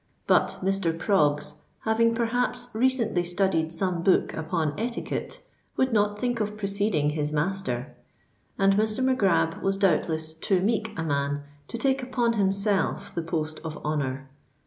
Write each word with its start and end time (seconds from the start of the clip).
But 0.25 0.57
Mr. 0.63 0.97
Proggs, 0.97 1.57
having 1.81 2.15
perhaps 2.15 2.69
recently 2.73 3.23
studied 3.23 3.71
some 3.71 4.01
book 4.01 4.33
upon 4.33 4.73
etiquette, 4.75 5.41
would 5.77 5.93
not 5.93 6.17
think 6.17 6.39
of 6.39 6.57
preceding 6.57 7.11
his 7.11 7.31
master; 7.31 7.95
and 8.57 8.75
Mr. 8.77 9.03
Mac 9.03 9.19
Grab 9.19 9.61
was 9.61 9.77
doubtless 9.77 10.33
too 10.33 10.59
meek 10.59 10.91
a 10.97 11.03
man 11.03 11.43
to 11.67 11.77
take 11.77 12.01
upon 12.01 12.33
himself 12.33 13.13
the 13.13 13.21
post 13.21 13.61
of 13.63 13.77
honour. 13.85 14.27